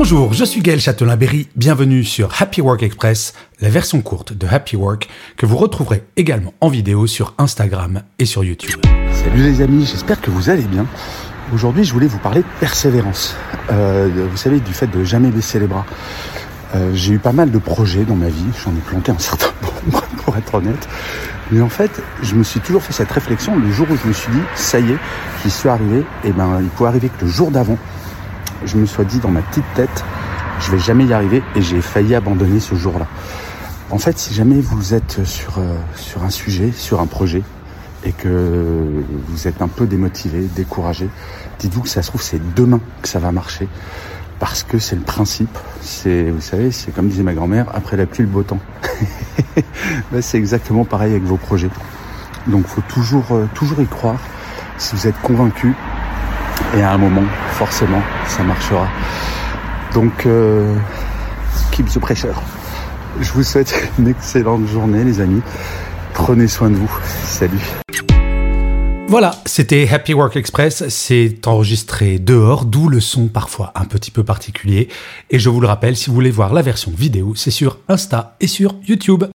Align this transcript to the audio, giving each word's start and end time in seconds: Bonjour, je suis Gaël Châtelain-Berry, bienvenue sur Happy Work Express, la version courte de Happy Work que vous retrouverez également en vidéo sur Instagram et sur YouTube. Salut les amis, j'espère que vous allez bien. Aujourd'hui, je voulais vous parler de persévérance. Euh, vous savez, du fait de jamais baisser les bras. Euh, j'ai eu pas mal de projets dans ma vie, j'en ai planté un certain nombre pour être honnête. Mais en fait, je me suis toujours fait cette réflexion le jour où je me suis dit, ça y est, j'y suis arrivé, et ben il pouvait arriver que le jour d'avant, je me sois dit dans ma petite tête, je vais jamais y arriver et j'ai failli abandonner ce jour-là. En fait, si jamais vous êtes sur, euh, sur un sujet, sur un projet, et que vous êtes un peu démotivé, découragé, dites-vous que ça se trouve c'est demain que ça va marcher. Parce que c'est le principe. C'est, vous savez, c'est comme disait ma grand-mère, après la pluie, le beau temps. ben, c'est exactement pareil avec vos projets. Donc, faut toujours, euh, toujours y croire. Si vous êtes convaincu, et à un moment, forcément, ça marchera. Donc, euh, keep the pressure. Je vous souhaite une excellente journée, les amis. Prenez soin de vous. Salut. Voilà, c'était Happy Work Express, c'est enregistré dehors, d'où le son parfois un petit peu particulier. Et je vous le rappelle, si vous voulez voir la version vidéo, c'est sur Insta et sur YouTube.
Bonjour, 0.00 0.32
je 0.32 0.44
suis 0.44 0.60
Gaël 0.60 0.78
Châtelain-Berry, 0.78 1.48
bienvenue 1.56 2.04
sur 2.04 2.40
Happy 2.40 2.60
Work 2.60 2.84
Express, 2.84 3.34
la 3.60 3.68
version 3.68 4.00
courte 4.00 4.32
de 4.32 4.46
Happy 4.46 4.76
Work 4.76 5.08
que 5.36 5.44
vous 5.44 5.56
retrouverez 5.56 6.04
également 6.16 6.54
en 6.60 6.68
vidéo 6.68 7.08
sur 7.08 7.34
Instagram 7.36 8.02
et 8.20 8.24
sur 8.24 8.44
YouTube. 8.44 8.80
Salut 9.10 9.42
les 9.42 9.60
amis, 9.60 9.84
j'espère 9.86 10.20
que 10.20 10.30
vous 10.30 10.50
allez 10.50 10.62
bien. 10.62 10.86
Aujourd'hui, 11.52 11.82
je 11.82 11.92
voulais 11.92 12.06
vous 12.06 12.20
parler 12.20 12.42
de 12.42 12.46
persévérance. 12.60 13.34
Euh, 13.72 14.08
vous 14.30 14.36
savez, 14.36 14.60
du 14.60 14.72
fait 14.72 14.86
de 14.86 15.02
jamais 15.02 15.30
baisser 15.30 15.58
les 15.58 15.66
bras. 15.66 15.84
Euh, 16.76 16.92
j'ai 16.94 17.14
eu 17.14 17.18
pas 17.18 17.32
mal 17.32 17.50
de 17.50 17.58
projets 17.58 18.04
dans 18.04 18.14
ma 18.14 18.28
vie, 18.28 18.46
j'en 18.64 18.70
ai 18.70 18.80
planté 18.86 19.10
un 19.10 19.18
certain 19.18 19.50
nombre 19.62 20.04
pour 20.18 20.36
être 20.36 20.54
honnête. 20.54 20.88
Mais 21.50 21.60
en 21.60 21.68
fait, 21.68 22.00
je 22.22 22.36
me 22.36 22.44
suis 22.44 22.60
toujours 22.60 22.84
fait 22.84 22.92
cette 22.92 23.10
réflexion 23.10 23.56
le 23.58 23.72
jour 23.72 23.88
où 23.90 23.96
je 24.00 24.06
me 24.06 24.12
suis 24.12 24.30
dit, 24.30 24.42
ça 24.54 24.78
y 24.78 24.92
est, 24.92 24.98
j'y 25.42 25.50
suis 25.50 25.68
arrivé, 25.68 26.04
et 26.22 26.30
ben 26.30 26.60
il 26.62 26.68
pouvait 26.68 26.88
arriver 26.88 27.08
que 27.08 27.24
le 27.24 27.30
jour 27.30 27.50
d'avant, 27.50 27.78
je 28.64 28.76
me 28.76 28.86
sois 28.86 29.04
dit 29.04 29.18
dans 29.18 29.30
ma 29.30 29.42
petite 29.42 29.64
tête, 29.74 30.04
je 30.60 30.70
vais 30.70 30.78
jamais 30.78 31.04
y 31.04 31.12
arriver 31.12 31.42
et 31.54 31.62
j'ai 31.62 31.80
failli 31.80 32.14
abandonner 32.14 32.60
ce 32.60 32.74
jour-là. 32.74 33.06
En 33.90 33.98
fait, 33.98 34.18
si 34.18 34.34
jamais 34.34 34.60
vous 34.60 34.94
êtes 34.94 35.24
sur, 35.24 35.58
euh, 35.58 35.76
sur 35.96 36.24
un 36.24 36.30
sujet, 36.30 36.72
sur 36.72 37.00
un 37.00 37.06
projet, 37.06 37.42
et 38.04 38.12
que 38.12 39.02
vous 39.28 39.48
êtes 39.48 39.60
un 39.60 39.68
peu 39.68 39.86
démotivé, 39.86 40.46
découragé, 40.54 41.08
dites-vous 41.58 41.82
que 41.82 41.88
ça 41.88 42.02
se 42.02 42.08
trouve 42.08 42.22
c'est 42.22 42.40
demain 42.54 42.80
que 43.02 43.08
ça 43.08 43.18
va 43.18 43.32
marcher. 43.32 43.68
Parce 44.38 44.62
que 44.62 44.78
c'est 44.78 44.94
le 44.94 45.02
principe. 45.02 45.58
C'est, 45.80 46.30
vous 46.30 46.40
savez, 46.40 46.70
c'est 46.70 46.92
comme 46.94 47.08
disait 47.08 47.24
ma 47.24 47.34
grand-mère, 47.34 47.66
après 47.74 47.96
la 47.96 48.06
pluie, 48.06 48.22
le 48.22 48.30
beau 48.30 48.44
temps. 48.44 48.60
ben, 50.12 50.22
c'est 50.22 50.38
exactement 50.38 50.84
pareil 50.84 51.10
avec 51.10 51.24
vos 51.24 51.36
projets. 51.36 51.70
Donc, 52.46 52.66
faut 52.66 52.82
toujours, 52.82 53.32
euh, 53.32 53.48
toujours 53.54 53.80
y 53.80 53.86
croire. 53.86 54.20
Si 54.76 54.94
vous 54.94 55.08
êtes 55.08 55.20
convaincu, 55.22 55.74
et 56.76 56.82
à 56.82 56.92
un 56.92 56.98
moment, 56.98 57.24
forcément, 57.52 58.02
ça 58.26 58.42
marchera. 58.42 58.88
Donc, 59.94 60.26
euh, 60.26 60.74
keep 61.70 61.86
the 61.86 61.98
pressure. 61.98 62.40
Je 63.20 63.32
vous 63.32 63.42
souhaite 63.42 63.90
une 63.98 64.08
excellente 64.08 64.66
journée, 64.66 65.04
les 65.04 65.20
amis. 65.20 65.42
Prenez 66.14 66.48
soin 66.48 66.70
de 66.70 66.76
vous. 66.76 66.98
Salut. 67.24 67.60
Voilà, 69.10 69.34
c'était 69.46 69.88
Happy 69.90 70.12
Work 70.12 70.36
Express, 70.36 70.86
c'est 70.90 71.46
enregistré 71.46 72.18
dehors, 72.18 72.66
d'où 72.66 72.90
le 72.90 73.00
son 73.00 73.28
parfois 73.28 73.72
un 73.74 73.86
petit 73.86 74.10
peu 74.10 74.22
particulier. 74.22 74.88
Et 75.30 75.38
je 75.38 75.48
vous 75.48 75.62
le 75.62 75.66
rappelle, 75.66 75.96
si 75.96 76.10
vous 76.10 76.14
voulez 76.14 76.30
voir 76.30 76.52
la 76.52 76.60
version 76.60 76.92
vidéo, 76.94 77.32
c'est 77.34 77.50
sur 77.50 77.78
Insta 77.88 78.36
et 78.40 78.46
sur 78.46 78.74
YouTube. 78.86 79.24